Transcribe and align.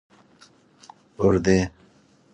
اُردی 1.19 1.59